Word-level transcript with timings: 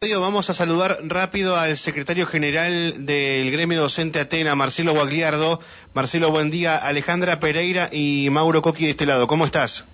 Vamos 0.00 0.48
a 0.48 0.54
saludar 0.54 0.98
rápido 1.02 1.56
al 1.56 1.76
secretario 1.76 2.24
general 2.24 3.04
del 3.04 3.50
gremio 3.50 3.80
docente 3.80 4.20
Atena, 4.20 4.54
Marcelo 4.54 4.92
Guagliardo. 4.94 5.58
Marcelo, 5.92 6.30
buen 6.30 6.52
día. 6.52 6.76
Alejandra 6.76 7.40
Pereira 7.40 7.88
y 7.90 8.28
Mauro 8.30 8.62
Coqui 8.62 8.84
de 8.84 8.90
este 8.90 9.06
lado. 9.06 9.26
¿Cómo 9.26 9.44
estás? 9.44 9.86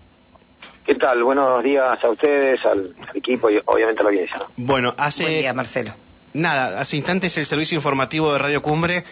¿Qué 0.84 0.94
tal? 0.96 1.24
Buenos 1.24 1.64
días 1.64 1.98
a 2.04 2.10
ustedes, 2.10 2.60
al, 2.66 2.94
equipo 3.14 3.48
y 3.48 3.58
obviamente 3.64 4.02
a 4.02 4.04
la 4.04 4.10
audiencia. 4.10 4.42
Bueno, 4.58 4.94
hace... 4.98 5.22
Buen 5.22 5.38
día, 5.38 5.54
Marcelo. 5.54 5.94
Nada, 6.34 6.78
hace 6.80 6.98
instantes 6.98 7.38
el 7.38 7.46
servicio 7.46 7.76
informativo 7.76 8.30
de 8.30 8.38
Radio 8.40 8.60
Cumbre 8.60 9.04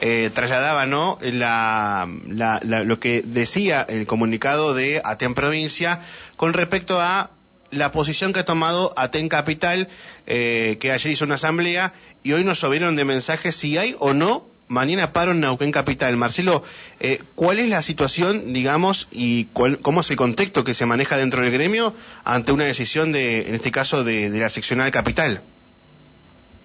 eh, 0.00 0.30
trasladaba 0.34 0.84
¿no? 0.84 1.16
La, 1.20 2.08
lo 2.10 2.98
que 2.98 3.22
decía 3.24 3.86
el 3.88 4.04
comunicado 4.08 4.74
de 4.74 5.00
Aten 5.04 5.34
Provincia 5.34 6.00
con 6.36 6.54
respecto 6.54 7.00
a 7.00 7.30
la 7.70 7.92
posición 7.92 8.32
que 8.32 8.40
ha 8.40 8.44
tomado 8.44 8.92
Aten 8.96 9.28
Capital, 9.28 9.88
eh, 10.26 10.78
que 10.80 10.92
ayer 10.92 11.12
hizo 11.12 11.24
una 11.24 11.36
asamblea, 11.36 11.92
y 12.22 12.32
hoy 12.32 12.44
nos 12.44 12.60
subieron 12.60 12.96
de 12.96 13.04
mensajes 13.04 13.56
si 13.56 13.78
hay 13.78 13.96
o 13.98 14.12
no 14.12 14.46
mañana 14.70 15.12
paro 15.12 15.32
en 15.32 15.40
Neuquén 15.40 15.72
Capital. 15.72 16.16
Marcelo, 16.16 16.62
eh, 17.00 17.20
¿cuál 17.34 17.58
es 17.58 17.68
la 17.68 17.82
situación, 17.82 18.52
digamos, 18.52 19.08
y 19.10 19.46
cómo 19.46 20.00
es 20.00 20.10
el 20.10 20.16
contexto 20.16 20.64
que 20.64 20.74
se 20.74 20.86
maneja 20.86 21.16
dentro 21.16 21.42
del 21.42 21.50
gremio 21.50 21.92
ante 22.24 22.52
una 22.52 22.64
decisión 22.64 23.12
de, 23.12 23.48
en 23.48 23.54
este 23.54 23.70
caso, 23.72 24.04
de, 24.04 24.30
la 24.30 24.48
seccional 24.48 24.90
capital? 24.90 25.42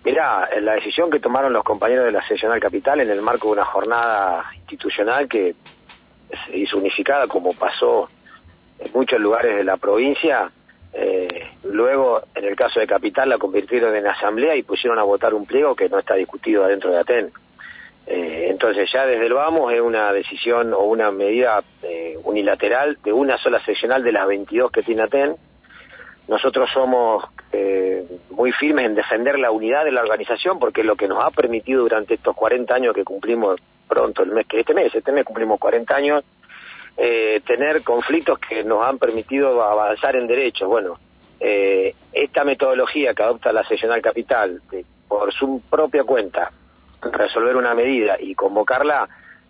Mira, 0.05 0.47
la 0.61 0.73
decisión 0.73 1.09
que 1.09 1.19
tomaron 1.19 1.51
los 1.51 1.63
compañeros 1.63 2.05
de 2.05 2.11
la 2.11 2.25
seccional 2.27 2.59
capital 2.59 3.01
en 3.01 3.09
el 3.09 3.23
marco 3.23 3.47
de 3.47 3.53
una 3.53 3.65
jornada 3.65 4.45
institucional 4.55 5.27
que 5.27 5.55
se 6.45 6.57
hizo 6.57 6.77
unificada, 6.77 7.25
como 7.27 7.53
pasó 7.53 8.07
en 8.79 8.91
muchos 8.93 9.19
lugares 9.19 9.55
de 9.55 9.63
la 9.63 9.77
provincia, 9.77 10.51
eh, 10.97 11.27
luego, 11.63 12.21
en 12.33 12.45
el 12.45 12.55
caso 12.55 12.79
de 12.79 12.87
Capital, 12.87 13.27
la 13.27 13.37
convirtieron 13.37 13.93
en 13.95 14.07
asamblea 14.07 14.55
y 14.55 14.63
pusieron 14.63 14.97
a 14.97 15.03
votar 15.03 15.33
un 15.33 15.45
pliego 15.45 15.75
que 15.75 15.89
no 15.89 15.99
está 15.99 16.15
discutido 16.15 16.63
adentro 16.63 16.89
de 16.89 16.99
Aten. 16.99 17.31
Eh, 18.07 18.47
entonces, 18.49 18.89
ya 18.93 19.05
desde 19.05 19.25
el 19.25 19.33
vamos 19.33 19.73
es 19.73 19.81
una 19.81 20.13
decisión 20.13 20.73
o 20.73 20.83
una 20.83 21.11
medida 21.11 21.61
eh, 21.83 22.17
unilateral 22.23 22.97
de 23.03 23.11
una 23.11 23.37
sola 23.37 23.63
seccional 23.65 24.03
de 24.03 24.13
las 24.13 24.25
22 24.25 24.71
que 24.71 24.83
tiene 24.83 25.01
Aten. 25.01 25.35
Nosotros 26.29 26.69
somos 26.73 27.25
muy 28.31 28.51
firmes 28.51 28.85
en 28.85 28.95
defender 28.95 29.39
la 29.39 29.49
unidad 29.49 29.85
de 29.85 29.91
la 29.93 30.01
organización 30.01 30.59
porque 30.59 30.81
es 30.81 30.87
lo 30.87 30.97
que 30.97 31.07
nos 31.07 31.23
ha 31.23 31.31
permitido 31.31 31.83
durante 31.83 32.15
estos 32.15 32.35
40 32.35 32.75
años 32.75 32.93
que 32.93 33.05
cumplimos 33.05 33.61
pronto 33.87 34.23
el 34.23 34.31
mes 34.31 34.45
que 34.45 34.59
este 34.59 34.73
mes, 34.73 34.93
este 34.93 35.13
mes 35.13 35.23
cumplimos 35.23 35.57
40 35.57 35.95
años, 35.95 36.25
eh, 36.97 37.41
tener 37.45 37.83
conflictos 37.83 38.39
que 38.39 38.63
nos 38.63 38.85
han 38.85 38.97
permitido 38.97 39.61
avanzar 39.63 40.15
en 40.15 40.27
derechos. 40.27 40.67
Bueno, 40.67 40.97
eh, 41.39 41.93
esta 42.13 42.43
metodología 42.43 43.13
que 43.13 43.23
adopta 43.23 43.51
la 43.51 43.67
seccional 43.67 44.01
capital 44.01 44.61
por 45.07 45.33
su 45.33 45.61
propia 45.69 46.03
cuenta 46.03 46.51
resolver 47.01 47.55
una 47.55 47.73
medida 47.73 48.17
y 48.19 48.33
convocarla 48.35 49.07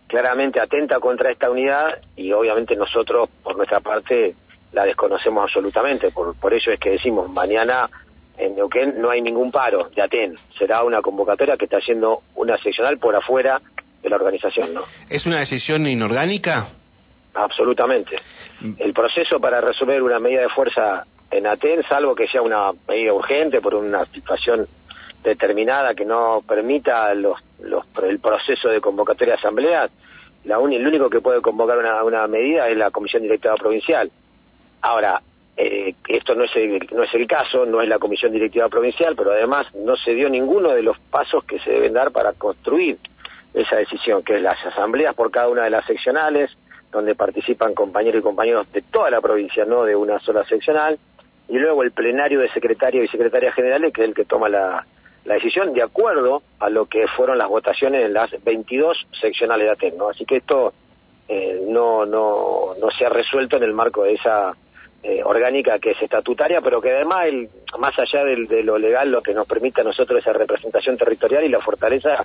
claramente 0.08 0.62
atenta 0.62 1.00
contra 1.00 1.32
esta 1.32 1.50
unidad 1.50 2.00
y 2.16 2.32
obviamente 2.32 2.76
nosotros 2.76 3.30
por 3.44 3.56
nuestra 3.56 3.80
parte 3.80 4.36
la 4.74 4.86
desconocemos 4.86 5.44
absolutamente 5.44 6.12
por, 6.12 6.36
por 6.36 6.54
ello 6.54 6.72
es 6.74 6.80
que 6.80 6.92
decimos 6.92 7.30
mañana 7.30 7.90
en 8.38 8.56
Neuquén 8.56 9.00
no 9.00 9.10
hay 9.10 9.22
ningún 9.22 9.52
paro 9.52 9.90
de 9.96 10.02
ATEN 10.02 10.36
será 10.58 10.84
una 10.84 11.02
convocatoria 11.02 11.58
que 11.58 11.66
está 11.66 11.78
haciendo 11.78 12.22
una 12.36 12.58
seccional 12.62 12.98
por 12.98 13.16
afuera 13.16 13.62
de 14.04 14.10
la 14.10 14.18
organización 14.18 14.74
¿no? 14.74 14.82
¿Es 15.10 15.26
una 15.26 15.40
decisión 15.40 15.88
inorgánica? 15.88 16.68
Absolutamente. 17.36 18.18
El 18.78 18.94
proceso 18.94 19.40
para 19.40 19.62
resolver 19.62 20.02
una 20.02 20.20
medida 20.20 20.42
de 20.42 20.50
fuerza 20.50 21.06
en 21.30 21.46
Aten, 21.48 21.84
salvo 21.88 22.16
que 22.16 22.28
sea 22.28 22.42
una 22.42 22.72
medida 22.88 23.14
urgente 23.14 23.60
por 23.62 23.76
una 23.76 24.06
situación 24.06 24.66
determinada 25.24 25.94
que 25.94 26.06
no 26.06 26.42
permita 26.48 27.14
los, 27.14 27.38
el 28.04 28.20
proceso 28.20 28.70
de 28.70 28.80
convocatoria 28.80 29.34
de 29.34 29.40
asambleas, 29.40 29.92
la 30.46 30.58
el 30.58 30.88
único 30.88 31.10
que 31.10 31.22
puede 31.22 31.42
convocar 31.42 31.78
una, 31.80 32.04
una 32.04 32.28
medida 32.28 32.70
es 32.70 32.78
la 32.78 32.92
Comisión 32.92 33.24
Directiva 33.24 33.56
Provincial. 33.56 34.10
Ahora, 34.82 35.20
eh, 35.58 35.96
esto 36.08 36.36
no 36.36 36.44
es, 36.44 36.56
el, 36.56 36.88
no 36.92 37.04
es 37.04 37.14
el 37.16 37.28
caso, 37.28 37.66
no 37.66 37.82
es 37.82 37.90
la 37.90 37.98
Comisión 37.98 38.32
Directiva 38.32 38.70
Provincial, 38.70 39.16
pero 39.16 39.32
además 39.32 39.64
no 39.74 39.96
se 39.98 40.14
dio 40.14 40.30
ninguno 40.30 40.70
de 40.70 40.84
los 40.84 41.00
pasos 41.00 41.44
que 41.46 41.60
se 41.60 41.72
deben 41.72 41.94
dar 41.94 42.12
para 42.12 42.34
construir 42.34 42.98
esa 43.56 43.78
decisión, 43.78 44.22
que 44.24 44.36
es 44.36 44.42
las 44.42 44.64
asambleas 44.66 45.16
por 45.16 45.32
cada 45.32 45.48
una 45.48 45.64
de 45.64 45.72
las 45.72 45.86
seccionales, 45.86 46.52
donde 46.96 47.14
participan 47.14 47.74
compañeros 47.74 48.22
y 48.22 48.24
compañeros 48.24 48.72
de 48.72 48.82
toda 48.82 49.12
la 49.12 49.20
provincia, 49.20 49.66
no 49.66 49.84
de 49.84 49.96
una 49.96 50.18
sola 50.20 50.46
seccional, 50.46 50.98
y 51.50 51.58
luego 51.58 51.84
el 51.84 51.92
plenario 51.92 52.40
de 52.40 52.50
secretarios 52.52 53.06
y 53.06 53.08
secretarias 53.10 53.54
generales, 53.54 53.94
que 53.94 54.02
es 54.02 54.08
el 54.08 54.16
que 54.16 54.26
toma 54.26 54.50
la, 54.50 54.86
decisión 55.26 55.74
de 55.74 55.82
acuerdo 55.82 56.44
a 56.60 56.70
lo 56.70 56.86
que 56.86 57.08
fueron 57.08 57.38
las 57.38 57.50
votaciones 57.50 58.06
en 58.06 58.14
las 58.14 58.32
22 58.44 59.08
seccionales 59.20 59.66
de 59.66 59.72
ATEN, 59.72 59.98
¿no? 59.98 60.10
Así 60.10 60.24
que 60.24 60.38
esto 60.38 60.72
eh, 61.28 61.66
no, 61.68 62.06
no, 62.06 62.76
no 62.80 62.90
se 62.98 63.06
ha 63.06 63.10
resuelto 63.10 63.58
en 63.58 63.64
el 63.64 63.74
marco 63.74 64.04
de 64.04 64.14
esa 64.14 64.56
eh, 65.04 65.22
orgánica 65.24 65.80
que 65.80 65.92
es 65.92 66.02
estatutaria, 66.02 66.62
pero 66.62 66.80
que 66.80 66.92
además, 66.92 67.26
el, 67.26 67.50
más 67.80 67.94
allá 67.98 68.24
de 68.24 68.64
lo 68.64 68.78
legal, 68.78 69.12
lo 69.12 69.22
que 69.22 69.34
nos 69.34 69.48
permite 69.48 69.82
a 69.82 69.84
nosotros 69.84 70.20
esa 70.20 70.32
representación 70.32 70.96
territorial 70.96 71.44
y 71.44 71.50
la 71.50 71.60
fortaleza 71.60 72.24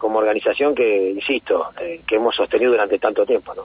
como 0.00 0.18
organización 0.18 0.74
que, 0.74 1.10
insisto, 1.10 1.68
eh, 1.78 2.00
que 2.08 2.16
hemos 2.16 2.34
sostenido 2.34 2.72
durante 2.72 2.98
tanto 2.98 3.24
tiempo, 3.26 3.54
¿no? 3.54 3.64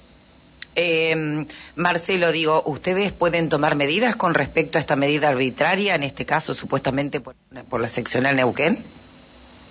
Eh, 0.75 1.45
Marcelo, 1.75 2.31
digo, 2.31 2.61
¿ustedes 2.65 3.13
pueden 3.13 3.49
tomar 3.49 3.75
medidas 3.75 4.15
con 4.15 4.33
respecto 4.33 4.77
a 4.77 4.81
esta 4.81 4.95
medida 4.95 5.29
arbitraria, 5.29 5.95
en 5.95 6.03
este 6.03 6.25
caso 6.25 6.53
supuestamente 6.53 7.21
por, 7.21 7.35
la 7.79 7.87
seccional 7.87 8.35
Neuquén? 8.35 8.83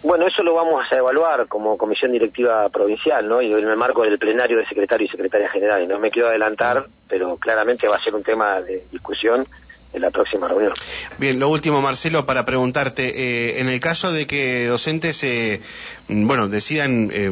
Bueno, 0.02 0.26
eso 0.26 0.42
lo 0.42 0.54
vamos 0.54 0.82
a 0.90 0.96
evaluar 0.96 1.46
como 1.46 1.78
comisión 1.78 2.12
directiva 2.12 2.68
provincial, 2.68 3.26
¿no? 3.26 3.40
Y 3.40 3.52
en 3.52 3.66
el 3.66 3.76
marco 3.76 4.02
del 4.02 4.18
plenario 4.18 4.58
de 4.58 4.66
secretario 4.66 5.06
y 5.06 5.08
secretaria 5.08 5.48
general. 5.48 5.88
No 5.88 5.98
me 5.98 6.10
quiero 6.10 6.28
adelantar, 6.28 6.86
pero 7.08 7.36
claramente 7.36 7.88
va 7.88 7.96
a 7.96 8.02
ser 8.02 8.14
un 8.14 8.22
tema 8.22 8.60
de 8.60 8.84
discusión 8.92 9.46
en 9.94 10.02
la 10.02 10.10
próxima 10.10 10.48
reunión. 10.48 10.72
Bien, 11.18 11.38
lo 11.38 11.48
último, 11.48 11.80
Marcelo, 11.80 12.26
para 12.26 12.44
preguntarte, 12.44 13.12
eh, 13.14 13.60
en 13.60 13.68
el 13.68 13.80
caso 13.80 14.12
de 14.12 14.26
que 14.26 14.66
docentes, 14.66 15.22
eh, 15.22 15.60
bueno, 16.08 16.48
decidan 16.48 17.10
eh, 17.12 17.30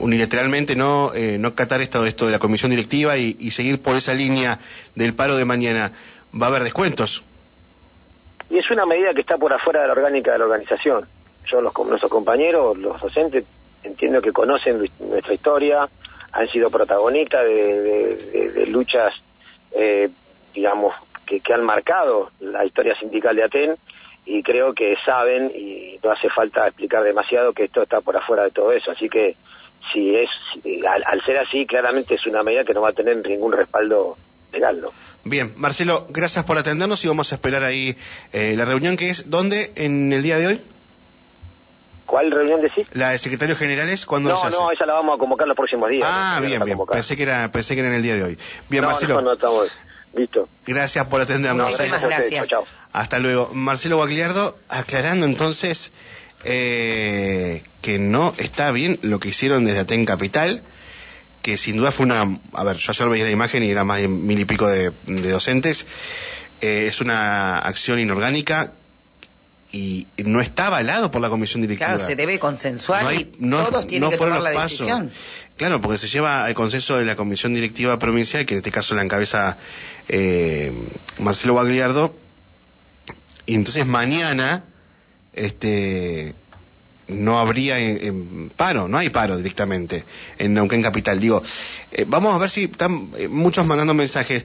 unilateralmente 0.00 0.74
no 0.74 1.12
eh, 1.14 1.36
no 1.38 1.54
catar 1.54 1.82
esto, 1.82 2.06
esto 2.06 2.26
de 2.26 2.32
la 2.32 2.38
comisión 2.38 2.70
directiva 2.70 3.16
y, 3.18 3.50
seguir 3.50 3.82
por 3.82 3.96
esa 3.96 4.14
línea 4.14 4.58
del 4.94 5.14
paro 5.14 5.36
de 5.36 5.44
mañana, 5.44 5.92
¿va 6.34 6.46
a 6.46 6.48
haber 6.48 6.62
descuentos? 6.62 7.24
Y 8.50 8.58
es 8.58 8.70
una 8.70 8.86
medida 8.86 9.12
que 9.12 9.20
está 9.20 9.36
por 9.36 9.52
afuera 9.52 9.82
de 9.82 9.88
la 9.88 9.92
orgánica 9.92 10.32
de 10.32 10.38
la 10.38 10.44
organización. 10.44 11.06
Yo, 11.50 11.60
los, 11.60 11.74
nuestros 11.76 12.10
compañeros, 12.10 12.78
los 12.78 13.00
docentes, 13.00 13.44
entiendo 13.82 14.22
que 14.22 14.32
conocen 14.32 14.88
nuestra 15.00 15.34
historia, 15.34 15.88
han 16.32 16.48
sido 16.48 16.70
protagonistas 16.70 17.44
de, 17.44 18.52
de 18.54 18.66
luchas, 18.66 19.12
digamos, 20.54 20.94
que, 21.28 21.52
han 21.52 21.64
marcado 21.64 22.30
la 22.40 22.64
historia 22.64 22.98
sindical 22.98 23.36
de 23.36 23.44
Aten 23.44 23.76
y 24.24 24.42
creo 24.42 24.74
que 24.74 24.96
saben 25.04 25.52
y 25.54 25.98
no 26.02 26.10
hace 26.10 26.28
falta 26.30 26.66
explicar 26.66 27.02
demasiado 27.02 27.52
que 27.52 27.64
esto 27.64 27.82
está 27.82 28.00
por 28.00 28.16
afuera 28.16 28.44
de 28.44 28.50
todo 28.50 28.72
eso. 28.72 28.90
Así 28.90 29.08
que 29.08 29.36
si 29.92 30.14
es 30.14 30.28
al, 30.86 31.24
ser 31.24 31.38
así, 31.38 31.66
claramente 31.66 32.14
es 32.14 32.26
una 32.26 32.42
medida 32.42 32.64
que 32.64 32.74
no 32.74 32.82
va 32.82 32.90
a 32.90 32.92
tener 32.92 33.16
ningún 33.26 33.52
respaldo 33.52 34.16
legal, 34.52 34.80
¿no? 34.80 34.90
Bien, 35.24 35.52
Marcelo, 35.56 36.06
gracias 36.10 36.44
por 36.44 36.58
atendernos 36.58 37.04
y 37.04 37.08
vamos 37.08 37.32
a 37.32 37.36
esperar 37.36 37.62
ahí 37.64 37.96
eh, 38.32 38.54
la 38.56 38.64
reunión 38.64 38.96
que 38.96 39.10
es 39.10 39.30
¿dónde 39.30 39.72
en 39.76 40.12
el 40.12 40.22
día 40.22 40.38
de 40.38 40.46
hoy? 40.46 40.62
¿Cuál 42.08 42.30
reunión 42.30 42.62
decís? 42.62 42.86
La 42.94 43.10
de 43.10 43.18
secretarios 43.18 43.58
generales, 43.58 44.06
¿cuándo 44.06 44.30
no, 44.30 44.50
No, 44.50 44.72
esa 44.72 44.86
la 44.86 44.94
vamos 44.94 45.16
a 45.16 45.18
convocar 45.18 45.46
los 45.46 45.54
próximos 45.54 45.90
días. 45.90 46.08
Ah, 46.10 46.40
bien, 46.42 46.64
bien. 46.64 46.78
Pensé 46.90 47.18
que, 47.18 47.22
era, 47.22 47.52
pensé 47.52 47.74
que 47.74 47.80
era 47.80 47.90
en 47.90 47.96
el 47.96 48.02
día 48.02 48.14
de 48.14 48.22
hoy. 48.22 48.38
Bien, 48.70 48.82
Marcelo. 48.82 49.20
No, 49.20 49.34
estamos... 49.34 49.70
Listo. 50.14 50.48
Gracias 50.66 51.06
por 51.06 51.20
atendernos. 51.20 51.70
Muchísimas 51.70 52.02
gracias. 52.02 52.48
Hasta 52.92 53.18
luego. 53.18 53.50
Marcelo 53.54 53.98
Bagliardo, 53.98 54.58
aclarando 54.68 55.26
entonces 55.26 55.92
eh, 56.44 57.62
que 57.82 57.98
no 57.98 58.34
está 58.38 58.70
bien 58.72 58.98
lo 59.02 59.20
que 59.20 59.28
hicieron 59.28 59.64
desde 59.64 59.80
Aten 59.80 60.04
Capital, 60.04 60.62
que 61.42 61.56
sin 61.56 61.76
duda 61.76 61.92
fue 61.92 62.06
una... 62.06 62.40
A 62.52 62.64
ver, 62.64 62.76
yo 62.76 62.90
ayer 62.90 63.08
veía 63.08 63.24
la 63.24 63.30
imagen 63.30 63.62
y 63.64 63.70
era 63.70 63.84
más 63.84 63.98
de 63.98 64.08
mil 64.08 64.38
y 64.38 64.44
pico 64.44 64.68
de, 64.68 64.92
docentes. 65.06 65.86
Eh, 66.60 66.86
es 66.88 67.00
una 67.00 67.58
acción 67.58 68.00
inorgánica 68.00 68.72
y 69.70 70.06
no 70.24 70.40
está 70.40 70.68
avalado 70.68 71.10
por 71.10 71.20
la 71.20 71.28
comisión 71.28 71.60
directiva. 71.60 71.90
Claro, 71.90 72.06
se 72.06 72.16
debe 72.16 72.38
consensuar 72.38 73.12
y 73.14 73.24
todos 73.24 73.86
tienen 73.86 74.10
que 74.10 74.16
tomar 74.16 74.40
la 74.40 74.50
decisión. 74.50 75.10
Claro, 75.56 75.80
porque 75.80 75.98
se 75.98 76.08
lleva 76.08 76.44
al 76.44 76.54
consenso 76.54 76.96
de 76.96 77.04
la 77.04 77.16
comisión 77.16 77.52
directiva 77.52 77.98
provincial, 77.98 78.46
que 78.46 78.54
en 78.54 78.58
este 78.58 78.70
caso 78.70 78.94
la 78.94 79.02
encabeza 79.02 79.58
eh, 80.08 80.72
Marcelo 81.18 81.54
Bagliardo, 81.54 82.14
y 83.44 83.54
entonces 83.54 83.86
mañana 83.86 84.64
este 85.32 86.34
no 87.08 87.38
habría 87.38 87.76
paro, 88.56 88.86
no 88.86 88.98
hay 88.98 89.08
paro 89.08 89.36
directamente 89.36 90.04
en 90.38 90.54
Neuquén 90.54 90.82
Capital. 90.82 91.18
Digo, 91.18 91.42
eh, 91.90 92.04
vamos 92.06 92.34
a 92.34 92.38
ver 92.38 92.50
si 92.50 92.64
están 92.64 93.10
eh, 93.16 93.28
muchos 93.28 93.66
mandando 93.66 93.94
mensajes. 93.94 94.44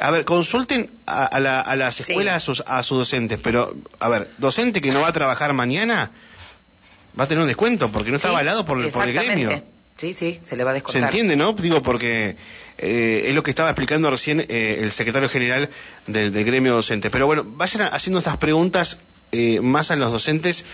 A 0.00 0.10
ver, 0.10 0.24
consulten 0.24 0.90
a, 1.06 1.38
las 1.40 2.00
escuelas, 2.00 2.36
a, 2.36 2.40
sus, 2.40 2.64
a 2.66 2.82
sus 2.82 2.98
docentes, 2.98 3.38
pero, 3.42 3.74
a 3.98 4.08
ver, 4.08 4.30
docente 4.38 4.80
que 4.80 4.92
no 4.92 5.00
va 5.00 5.08
a 5.08 5.12
trabajar 5.12 5.52
mañana 5.52 6.10
va 7.18 7.24
a 7.24 7.26
tener 7.26 7.40
un 7.40 7.48
descuento 7.48 7.90
porque 7.90 8.10
no 8.10 8.16
está 8.16 8.28
avalado 8.28 8.64
por, 8.64 8.90
por 8.90 9.08
el 9.08 9.14
gremio. 9.14 9.62
Sí, 9.96 10.12
sí, 10.12 10.40
se 10.42 10.56
le 10.56 10.64
va 10.64 10.72
a 10.72 10.74
descontar. 10.74 11.00
Se 11.00 11.06
entiende, 11.06 11.36
¿no? 11.36 11.54
Digo, 11.54 11.80
porque 11.80 12.36
eh, 12.76 13.24
es 13.28 13.34
lo 13.34 13.42
que 13.42 13.50
estaba 13.50 13.70
explicando 13.70 14.10
recién 14.10 14.40
eh, 14.40 14.80
el 14.82 14.92
secretario 14.92 15.28
general 15.28 15.70
del, 16.06 16.30
gremio 16.44 16.74
docente. 16.74 17.10
Pero 17.10 17.26
bueno, 17.26 17.44
vayan 17.46 17.88
haciendo 17.92 18.18
estas 18.18 18.36
preguntas 18.36 18.98
eh, 19.32 19.60
más 19.62 19.90
a 19.90 19.96
los 19.96 20.12
docentes 20.12 20.64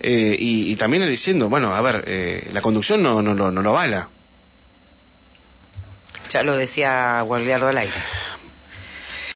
y, 0.00 0.74
también 0.76 1.06
diciendo, 1.06 1.48
bueno, 1.48 1.72
a 1.72 1.80
ver, 1.80 2.48
la 2.52 2.60
conducción 2.60 3.02
no, 3.02 3.22
no, 3.22 3.32
no, 3.32 3.50
no 3.50 3.62
lo 3.62 3.70
avala. 3.70 4.08
Ya 6.30 6.42
lo 6.42 6.56
decía 6.56 7.22
Guardiardo 7.22 7.68
al 7.68 7.78
aire. 7.78 7.94